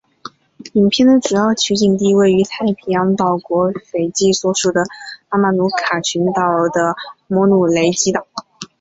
[0.73, 4.83] 影片的主要取景地位于太平洋岛国斐济所属的
[5.29, 6.41] 马马努卡群岛
[6.73, 6.95] 的
[7.27, 8.25] 摩努雷基岛。